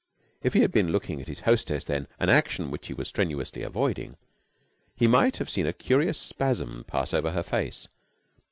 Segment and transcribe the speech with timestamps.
[0.41, 3.61] If he had been looking at his hostess then, an action which he was strenuously
[3.61, 4.17] avoiding,
[4.95, 7.87] he might have seen a curious spasm pass over her face.